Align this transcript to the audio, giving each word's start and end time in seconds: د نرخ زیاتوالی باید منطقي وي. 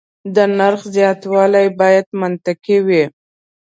د 0.35 0.37
نرخ 0.57 0.81
زیاتوالی 0.95 1.67
باید 1.79 2.05
منطقي 2.21 2.77
وي. 2.87 3.03